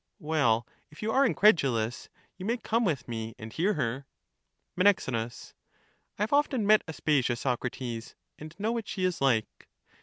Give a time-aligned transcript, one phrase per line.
[0.17, 4.07] Well, if you are incredulous, you may come with me and hear her.
[4.75, 4.87] Men.
[4.87, 4.95] I
[6.17, 9.67] have often met Aspasia, Socrates, and know what she is like.